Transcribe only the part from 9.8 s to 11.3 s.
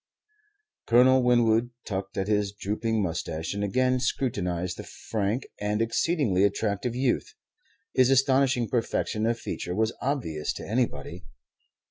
obvious to anybody.